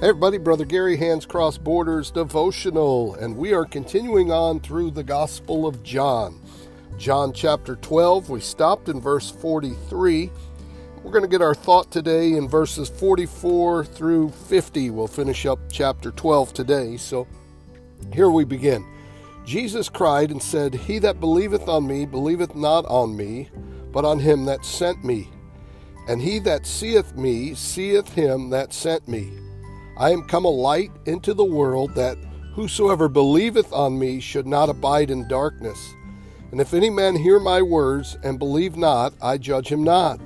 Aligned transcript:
Hey 0.00 0.08
everybody, 0.08 0.38
Brother 0.38 0.64
Gary, 0.64 0.96
Hands 0.96 1.26
Cross 1.26 1.58
Borders 1.58 2.10
devotional, 2.10 3.16
and 3.16 3.36
we 3.36 3.52
are 3.52 3.66
continuing 3.66 4.32
on 4.32 4.58
through 4.60 4.92
the 4.92 5.04
Gospel 5.04 5.66
of 5.66 5.82
John. 5.82 6.40
John 6.96 7.34
chapter 7.34 7.76
12, 7.76 8.30
we 8.30 8.40
stopped 8.40 8.88
in 8.88 8.98
verse 8.98 9.30
43. 9.30 10.30
We're 11.02 11.10
going 11.10 11.22
to 11.22 11.28
get 11.28 11.42
our 11.42 11.54
thought 11.54 11.90
today 11.90 12.32
in 12.32 12.48
verses 12.48 12.88
44 12.88 13.84
through 13.84 14.30
50. 14.30 14.88
We'll 14.88 15.06
finish 15.06 15.44
up 15.44 15.58
chapter 15.70 16.12
12 16.12 16.54
today. 16.54 16.96
So 16.96 17.28
here 18.10 18.30
we 18.30 18.46
begin. 18.46 18.86
Jesus 19.44 19.90
cried 19.90 20.30
and 20.30 20.42
said, 20.42 20.72
He 20.72 20.98
that 21.00 21.20
believeth 21.20 21.68
on 21.68 21.86
me 21.86 22.06
believeth 22.06 22.54
not 22.54 22.86
on 22.86 23.18
me, 23.18 23.50
but 23.92 24.06
on 24.06 24.18
him 24.18 24.46
that 24.46 24.64
sent 24.64 25.04
me. 25.04 25.28
And 26.08 26.22
he 26.22 26.38
that 26.38 26.64
seeth 26.64 27.14
me 27.16 27.54
seeth 27.54 28.14
him 28.14 28.48
that 28.48 28.72
sent 28.72 29.06
me. 29.06 29.30
I 30.00 30.12
am 30.12 30.22
come 30.22 30.46
a 30.46 30.48
light 30.48 30.90
into 31.04 31.34
the 31.34 31.44
world 31.44 31.94
that 31.94 32.16
whosoever 32.54 33.06
believeth 33.06 33.70
on 33.70 33.98
me 33.98 34.18
should 34.18 34.46
not 34.46 34.70
abide 34.70 35.10
in 35.10 35.28
darkness. 35.28 35.94
And 36.50 36.58
if 36.58 36.72
any 36.72 36.88
man 36.88 37.14
hear 37.14 37.38
my 37.38 37.60
words 37.60 38.16
and 38.22 38.38
believe 38.38 38.78
not, 38.78 39.12
I 39.20 39.36
judge 39.36 39.68
him 39.68 39.84
not. 39.84 40.18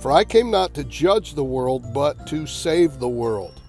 For 0.00 0.10
I 0.10 0.24
came 0.24 0.50
not 0.50 0.74
to 0.74 0.82
judge 0.82 1.34
the 1.34 1.44
world, 1.44 1.94
but 1.94 2.26
to 2.26 2.48
save 2.48 2.98
the 2.98 3.08
world. 3.08 3.60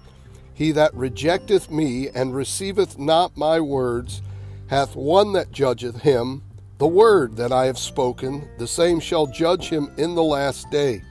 He 0.54 0.72
that 0.72 0.92
rejecteth 0.92 1.70
me 1.70 2.08
and 2.08 2.34
receiveth 2.34 2.98
not 2.98 3.36
my 3.36 3.60
words 3.60 4.22
hath 4.66 4.96
one 4.96 5.34
that 5.34 5.52
judgeth 5.52 6.02
him. 6.02 6.42
The 6.78 6.88
word 6.88 7.36
that 7.36 7.52
I 7.52 7.66
have 7.66 7.78
spoken, 7.78 8.48
the 8.58 8.66
same 8.66 8.98
shall 8.98 9.28
judge 9.28 9.68
him 9.68 9.92
in 9.98 10.16
the 10.16 10.24
last 10.24 10.68
day. 10.70 11.02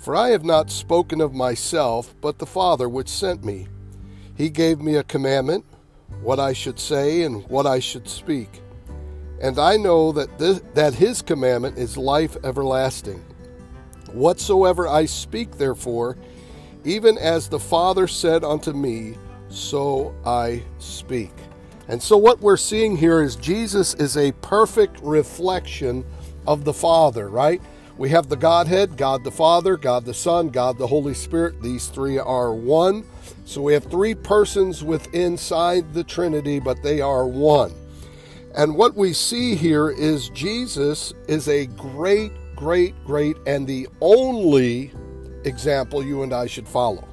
For 0.00 0.16
I 0.16 0.30
have 0.30 0.44
not 0.44 0.70
spoken 0.70 1.20
of 1.20 1.34
myself, 1.34 2.14
but 2.22 2.38
the 2.38 2.46
Father 2.46 2.88
which 2.88 3.08
sent 3.08 3.44
me. 3.44 3.68
He 4.34 4.48
gave 4.48 4.80
me 4.80 4.96
a 4.96 5.04
commandment, 5.04 5.66
what 6.22 6.40
I 6.40 6.54
should 6.54 6.80
say 6.80 7.22
and 7.22 7.46
what 7.50 7.66
I 7.66 7.80
should 7.80 8.08
speak. 8.08 8.62
And 9.42 9.58
I 9.58 9.76
know 9.76 10.10
that, 10.12 10.38
this, 10.38 10.62
that 10.72 10.94
his 10.94 11.20
commandment 11.20 11.76
is 11.76 11.98
life 11.98 12.38
everlasting. 12.42 13.22
Whatsoever 14.12 14.88
I 14.88 15.04
speak, 15.04 15.58
therefore, 15.58 16.16
even 16.82 17.18
as 17.18 17.48
the 17.48 17.60
Father 17.60 18.08
said 18.08 18.42
unto 18.42 18.72
me, 18.72 19.18
so 19.50 20.14
I 20.24 20.62
speak. 20.78 21.32
And 21.88 22.02
so, 22.02 22.16
what 22.16 22.40
we're 22.40 22.56
seeing 22.56 22.96
here 22.96 23.20
is 23.20 23.36
Jesus 23.36 23.92
is 23.94 24.16
a 24.16 24.32
perfect 24.32 24.98
reflection 25.02 26.06
of 26.46 26.64
the 26.64 26.72
Father, 26.72 27.28
right? 27.28 27.60
We 28.00 28.08
have 28.08 28.30
the 28.30 28.36
Godhead, 28.36 28.96
God 28.96 29.24
the 29.24 29.30
Father, 29.30 29.76
God 29.76 30.06
the 30.06 30.14
Son, 30.14 30.48
God 30.48 30.78
the 30.78 30.86
Holy 30.86 31.12
Spirit. 31.12 31.60
These 31.60 31.88
three 31.88 32.16
are 32.16 32.54
one. 32.54 33.04
So 33.44 33.60
we 33.60 33.74
have 33.74 33.84
three 33.84 34.14
persons 34.14 34.82
within 34.82 35.32
inside 35.32 35.92
the 35.92 36.02
Trinity, 36.02 36.60
but 36.60 36.82
they 36.82 37.02
are 37.02 37.26
one. 37.26 37.74
And 38.56 38.74
what 38.74 38.96
we 38.96 39.12
see 39.12 39.54
here 39.54 39.90
is 39.90 40.30
Jesus 40.30 41.12
is 41.28 41.46
a 41.48 41.66
great, 41.66 42.32
great, 42.56 42.94
great, 43.04 43.36
and 43.46 43.66
the 43.66 43.86
only 44.00 44.92
example 45.44 46.02
you 46.02 46.22
and 46.22 46.32
I 46.32 46.46
should 46.46 46.66
follow. 46.66 47.06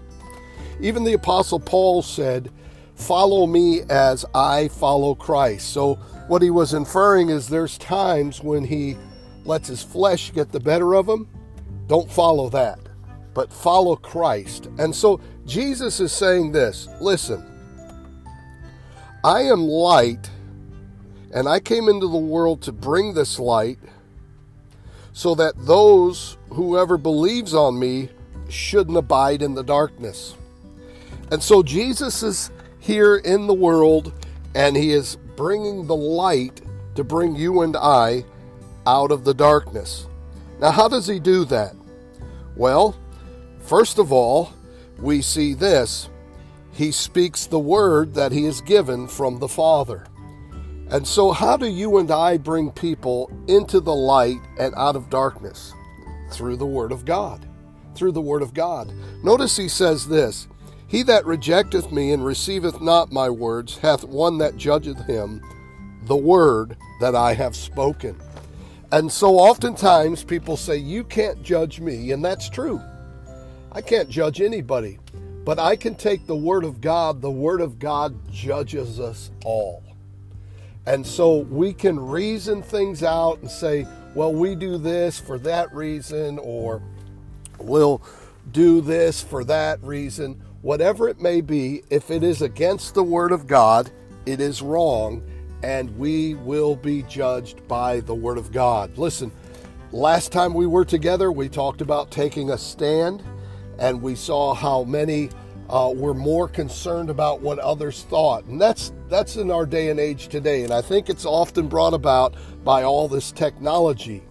Even 0.79 1.03
the 1.03 1.15
Apostle 1.15 1.59
Paul 1.59 2.01
said, 2.01 2.49
Follow 2.95 3.45
me 3.45 3.81
as 3.89 4.23
I 4.33 4.69
follow 4.69 5.15
Christ. 5.15 5.67
So, 5.73 5.95
what 6.29 6.41
he 6.41 6.49
was 6.49 6.73
inferring 6.73 7.27
is 7.27 7.49
there's 7.49 7.77
times 7.77 8.41
when 8.41 8.63
he 8.63 8.95
lets 9.47 9.67
his 9.67 9.81
flesh 9.81 10.31
get 10.33 10.51
the 10.51 10.59
better 10.59 10.93
of 10.93 11.07
him, 11.07 11.27
don't 11.87 12.11
follow 12.11 12.49
that, 12.49 12.79
but 13.33 13.51
follow 13.51 13.95
Christ. 13.95 14.67
And 14.77 14.95
so 14.95 15.21
Jesus 15.45 15.99
is 15.99 16.11
saying 16.11 16.51
this 16.51 16.87
listen, 16.99 17.45
I 19.23 19.41
am 19.41 19.61
light, 19.61 20.29
and 21.33 21.47
I 21.47 21.59
came 21.59 21.87
into 21.87 22.07
the 22.07 22.17
world 22.17 22.61
to 22.63 22.71
bring 22.71 23.13
this 23.13 23.39
light 23.39 23.79
so 25.13 25.33
that 25.35 25.53
those, 25.65 26.37
whoever 26.49 26.97
believes 26.97 27.53
on 27.53 27.79
me, 27.79 28.09
shouldn't 28.49 28.97
abide 28.97 29.41
in 29.41 29.55
the 29.55 29.63
darkness. 29.63 30.35
And 31.31 31.41
so 31.41 31.63
Jesus 31.63 32.23
is 32.23 32.51
here 32.79 33.17
in 33.17 33.47
the 33.47 33.53
world, 33.53 34.13
and 34.55 34.75
he 34.75 34.91
is 34.91 35.17
bringing 35.35 35.87
the 35.87 35.95
light 35.95 36.61
to 36.95 37.03
bring 37.03 37.35
you 37.35 37.61
and 37.61 37.75
I 37.75 38.23
out 38.87 39.11
of 39.11 39.25
the 39.25 39.33
darkness. 39.33 40.07
Now, 40.59 40.71
how 40.71 40.87
does 40.87 41.05
he 41.05 41.19
do 41.19 41.43
that? 41.45 41.75
Well, 42.55 42.95
first 43.59 43.99
of 43.99 44.11
all, 44.11 44.53
we 44.97 45.21
see 45.21 45.53
this 45.53 46.09
he 46.71 46.91
speaks 46.91 47.47
the 47.47 47.59
word 47.59 48.13
that 48.13 48.31
he 48.31 48.45
is 48.45 48.61
given 48.61 49.07
from 49.07 49.39
the 49.39 49.47
Father. 49.47 50.05
And 50.89 51.07
so, 51.07 51.31
how 51.31 51.57
do 51.57 51.65
you 51.67 51.97
and 51.97 52.09
I 52.11 52.37
bring 52.37 52.71
people 52.71 53.31
into 53.47 53.79
the 53.79 53.95
light 53.95 54.39
and 54.59 54.73
out 54.75 54.95
of 54.95 55.09
darkness? 55.09 55.73
Through 56.31 56.57
the 56.57 56.67
Word 56.67 56.91
of 56.91 57.03
God. 57.03 57.47
Through 57.95 58.11
the 58.11 58.21
Word 58.21 58.41
of 58.41 58.53
God. 58.53 58.93
Notice 59.23 59.57
he 59.57 59.67
says 59.67 60.07
this 60.07 60.47
He 60.87 61.03
that 61.03 61.25
rejecteth 61.25 61.91
me 61.91 62.11
and 62.11 62.23
receiveth 62.23 62.79
not 62.79 63.11
my 63.11 63.29
words 63.29 63.79
hath 63.79 64.03
one 64.03 64.37
that 64.37 64.55
judgeth 64.55 65.05
him, 65.07 65.41
the 66.03 66.15
word 66.15 66.77
that 67.01 67.15
I 67.15 67.33
have 67.33 67.55
spoken. 67.55 68.15
And 68.91 69.11
so 69.11 69.37
oftentimes 69.37 70.23
people 70.23 70.55
say, 70.55 70.77
You 70.77 71.03
can't 71.03 71.41
judge 71.43 71.79
me, 71.79 72.11
and 72.11 72.23
that's 72.23 72.49
true. 72.49 72.81
I 73.71 73.81
can't 73.81 74.09
judge 74.09 74.39
anybody, 74.39 74.97
but 75.43 75.59
I 75.59 75.75
can 75.75 75.95
take 75.95 76.25
the 76.25 76.35
Word 76.35 76.63
of 76.63 76.79
God. 76.79 77.21
The 77.21 77.31
Word 77.31 77.59
of 77.59 77.79
God 77.79 78.15
judges 78.31 78.99
us 78.99 79.29
all. 79.43 79.83
And 80.85 81.05
so 81.05 81.39
we 81.39 81.73
can 81.73 81.99
reason 81.99 82.61
things 82.61 83.03
out 83.03 83.39
and 83.41 83.51
say, 83.51 83.85
Well, 84.15 84.33
we 84.33 84.55
do 84.55 84.77
this 84.77 85.19
for 85.19 85.37
that 85.39 85.73
reason, 85.75 86.39
or 86.39 86.81
we'll 87.59 88.01
do 88.53 88.79
this 88.79 89.21
for 89.21 89.43
that 89.43 89.83
reason. 89.83 90.41
Whatever 90.61 91.09
it 91.09 91.19
may 91.19 91.41
be, 91.41 91.83
if 91.89 92.09
it 92.09 92.23
is 92.23 92.41
against 92.41 92.93
the 92.93 93.03
Word 93.03 93.33
of 93.33 93.47
God, 93.47 93.91
it 94.25 94.39
is 94.39 94.61
wrong 94.61 95.21
and 95.63 95.95
we 95.97 96.35
will 96.35 96.75
be 96.75 97.03
judged 97.03 97.67
by 97.67 97.99
the 98.01 98.15
Word 98.15 98.37
of 98.37 98.51
God. 98.51 98.97
Listen, 98.97 99.31
last 99.91 100.31
time 100.31 100.53
we 100.53 100.67
were 100.67 100.85
together, 100.85 101.31
we 101.31 101.49
talked 101.49 101.81
about 101.81 102.11
taking 102.11 102.51
a 102.51 102.57
stand, 102.57 103.23
and 103.79 104.01
we 104.01 104.15
saw 104.15 104.53
how 104.53 104.83
many 104.83 105.29
uh, 105.69 105.91
were 105.93 106.13
more 106.13 106.47
concerned 106.47 107.09
about 107.09 107.41
what 107.41 107.59
others 107.59 108.03
thought, 108.03 108.45
and 108.45 108.61
that's 108.61 108.93
that's 109.09 109.37
in 109.37 109.51
our 109.51 109.65
day 109.65 109.89
and 109.89 109.99
age 109.99 110.27
today. 110.27 110.63
And 110.63 110.73
I 110.73 110.81
think 110.81 111.09
it's 111.09 111.25
often 111.25 111.67
brought 111.67 111.93
about 111.93 112.35
by 112.63 112.83
all 112.83 113.07
this 113.07 113.31
technology. 113.31 114.23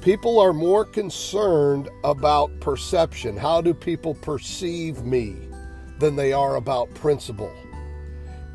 People 0.00 0.38
are 0.38 0.52
more 0.52 0.84
concerned 0.84 1.88
about 2.04 2.60
perception. 2.60 3.36
How 3.36 3.60
do 3.60 3.72
people 3.72 4.14
perceive 4.14 5.02
me? 5.04 5.36
Than 5.98 6.16
they 6.16 6.32
are 6.32 6.56
about 6.56 6.92
principle. 6.94 7.52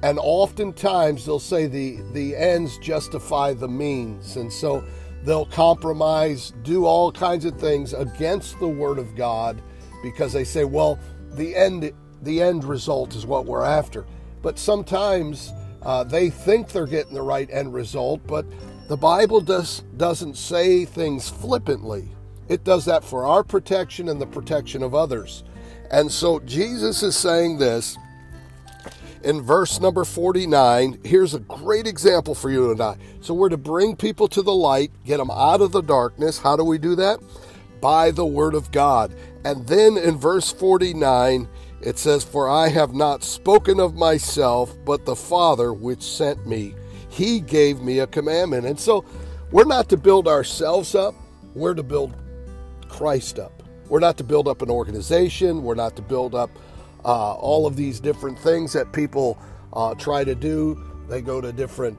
And 0.01 0.17
oftentimes 0.21 1.25
they'll 1.25 1.39
say 1.39 1.67
the, 1.67 1.99
the 2.13 2.35
ends 2.35 2.77
justify 2.77 3.53
the 3.53 3.67
means. 3.67 4.37
And 4.37 4.51
so 4.51 4.83
they'll 5.23 5.45
compromise, 5.45 6.53
do 6.63 6.85
all 6.85 7.11
kinds 7.11 7.45
of 7.45 7.59
things 7.59 7.93
against 7.93 8.59
the 8.59 8.67
Word 8.67 8.97
of 8.97 9.15
God 9.15 9.61
because 10.01 10.31
they 10.31 10.45
say, 10.45 10.63
well, 10.63 10.97
the 11.31 11.55
end, 11.55 11.91
the 12.21 12.41
end 12.41 12.63
result 12.63 13.15
is 13.15 13.25
what 13.25 13.45
we're 13.45 13.63
after. 13.65 14.05
But 14.41 14.57
sometimes 14.57 15.51
uh, 15.81 16.03
they 16.05 16.29
think 16.29 16.69
they're 16.69 16.87
getting 16.87 17.13
the 17.13 17.21
right 17.21 17.49
end 17.51 17.73
result, 17.73 18.21
but 18.25 18.45
the 18.87 18.97
Bible 18.97 19.41
does, 19.41 19.83
doesn't 19.97 20.35
say 20.35 20.85
things 20.85 21.29
flippantly. 21.29 22.09
It 22.47 22.63
does 22.63 22.85
that 22.85 23.03
for 23.03 23.25
our 23.25 23.43
protection 23.43 24.09
and 24.09 24.19
the 24.19 24.25
protection 24.25 24.81
of 24.81 24.95
others. 24.95 25.43
And 25.91 26.11
so 26.11 26.39
Jesus 26.39 27.03
is 27.03 27.15
saying 27.15 27.57
this 27.59 27.97
in 29.23 29.41
verse 29.41 29.79
number 29.79 30.05
49, 30.05 30.99
here's 31.03 31.33
a 31.33 31.39
great 31.39 31.87
example 31.87 32.35
for 32.35 32.49
you 32.49 32.71
and 32.71 32.81
I. 32.81 32.97
So 33.21 33.33
we're 33.33 33.49
to 33.49 33.57
bring 33.57 33.95
people 33.95 34.27
to 34.29 34.41
the 34.41 34.53
light, 34.53 34.91
get 35.05 35.17
them 35.17 35.31
out 35.31 35.61
of 35.61 35.71
the 35.71 35.81
darkness. 35.81 36.37
How 36.37 36.55
do 36.55 36.63
we 36.63 36.77
do 36.77 36.95
that? 36.95 37.19
By 37.81 38.11
the 38.11 38.25
word 38.25 38.55
of 38.55 38.71
God. 38.71 39.13
And 39.43 39.67
then 39.67 39.97
in 39.97 40.17
verse 40.17 40.51
49, 40.51 41.47
it 41.81 41.97
says, 41.97 42.23
For 42.23 42.49
I 42.49 42.69
have 42.69 42.93
not 42.93 43.23
spoken 43.23 43.79
of 43.79 43.95
myself, 43.95 44.75
but 44.85 45.05
the 45.05 45.15
Father 45.15 45.73
which 45.73 46.01
sent 46.01 46.45
me. 46.45 46.75
He 47.09 47.39
gave 47.39 47.81
me 47.81 47.99
a 47.99 48.07
commandment. 48.07 48.65
And 48.65 48.79
so 48.79 49.05
we're 49.51 49.65
not 49.65 49.89
to 49.89 49.97
build 49.97 50.27
ourselves 50.27 50.95
up, 50.95 51.15
we're 51.53 51.73
to 51.73 51.83
build 51.83 52.15
Christ 52.87 53.39
up. 53.39 53.63
We're 53.87 53.99
not 53.99 54.17
to 54.17 54.23
build 54.23 54.47
up 54.47 54.61
an 54.61 54.69
organization, 54.69 55.63
we're 55.63 55.75
not 55.75 55.95
to 55.95 56.01
build 56.01 56.35
up 56.35 56.51
uh, 57.05 57.33
all 57.33 57.65
of 57.65 57.75
these 57.75 57.99
different 57.99 58.37
things 58.37 58.73
that 58.73 58.91
people 58.91 59.37
uh, 59.73 59.95
try 59.95 60.23
to 60.23 60.35
do. 60.35 60.81
They 61.07 61.21
go 61.21 61.41
to 61.41 61.51
different 61.51 61.97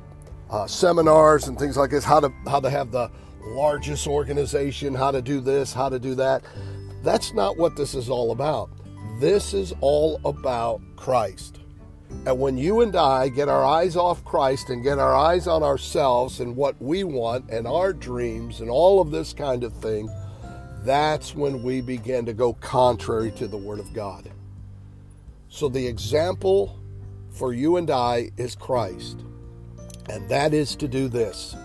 uh, 0.51 0.67
seminars 0.67 1.49
and 1.49 1.59
things 1.59 1.77
like 1.77 1.91
this. 1.91 2.05
How 2.05 2.21
to 2.21 2.33
how 2.47 2.61
to 2.61 2.71
have 2.71 2.91
the 2.91 3.11
largest 3.43 4.07
organization, 4.07 4.95
how 4.95 5.11
to 5.11 5.23
do 5.23 5.41
this, 5.41 5.73
how 5.73 5.89
to 5.89 5.99
do 5.99 6.15
that. 6.17 6.43
That's 7.03 7.33
not 7.33 7.57
what 7.57 7.77
this 7.77 7.95
is 7.95 8.11
all 8.11 8.33
about. 8.33 8.71
This 9.19 9.55
is 9.55 9.73
all 9.81 10.21
about 10.25 10.81
Christ. 10.97 11.61
And 12.27 12.39
when 12.39 12.59
you 12.59 12.81
and 12.81 12.95
I 12.97 13.29
get 13.29 13.49
our 13.49 13.65
eyes 13.65 13.97
off 13.97 14.25
Christ 14.25 14.69
and 14.69 14.83
get 14.83 14.99
our 14.99 15.15
eyes 15.15 15.47
on 15.47 15.63
ourselves 15.63 16.41
and 16.41 16.57
what 16.57 16.81
we 16.81 17.05
want 17.05 17.49
and 17.51 17.67
our 17.67 17.93
dreams 17.93 18.61
and 18.61 18.69
all 18.69 19.01
of 19.01 19.11
this 19.11 19.33
kind 19.33 19.65
of 19.65 19.73
thing, 19.75 20.11
that's 20.83 21.35
when 21.35 21.63
we 21.63 21.81
begin 21.81 22.27
to 22.27 22.33
go 22.33 22.55
contrary 22.55 23.31
to 23.33 23.47
the 23.47 23.57
Word 23.57 23.79
of 23.79 23.93
God. 23.95 24.31
So 25.53 25.69
the 25.69 25.85
example 25.85 26.79
for 27.29 27.53
you 27.53 27.77
and 27.77 27.91
I 27.91 28.31
is 28.37 28.55
Christ. 28.55 29.25
And 30.09 30.29
that 30.29 30.55
is 30.55 30.77
to 30.77 30.89
do 30.89 31.09
this 31.09 31.57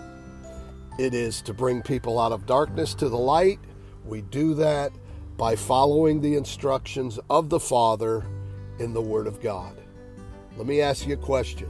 it 0.98 1.12
is 1.12 1.42
to 1.42 1.52
bring 1.52 1.82
people 1.82 2.18
out 2.18 2.32
of 2.32 2.46
darkness 2.46 2.94
to 2.94 3.08
the 3.10 3.18
light. 3.18 3.58
We 4.04 4.22
do 4.22 4.54
that 4.54 4.92
by 5.36 5.54
following 5.54 6.22
the 6.22 6.36
instructions 6.36 7.18
of 7.28 7.50
the 7.50 7.60
Father 7.60 8.24
in 8.78 8.94
the 8.94 9.02
Word 9.02 9.26
of 9.26 9.42
God. 9.42 9.76
Let 10.56 10.66
me 10.66 10.80
ask 10.80 11.06
you 11.06 11.12
a 11.12 11.18
question. 11.18 11.68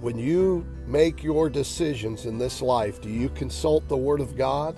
When 0.00 0.16
you 0.16 0.64
make 0.86 1.24
your 1.24 1.50
decisions 1.50 2.26
in 2.26 2.38
this 2.38 2.62
life, 2.62 3.00
do 3.00 3.08
you 3.08 3.28
consult 3.30 3.88
the 3.88 3.96
Word 3.96 4.20
of 4.20 4.36
God? 4.36 4.76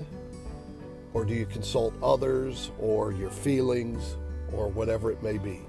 Or 1.13 1.27
do 1.27 1.35
you 1.35 1.45
consult 1.45 1.93
others 2.03 2.71
or 2.79 3.13
your 3.13 3.31
feelings 3.31 4.17
or 4.53 4.69
whatever 4.69 5.11
it 5.11 5.23
may 5.23 5.39
be? 5.39 5.61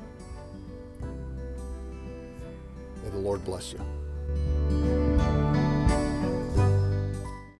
May 3.03 3.09
the 3.09 3.17
Lord 3.17 3.43
bless 3.43 3.73
you. 3.73 5.10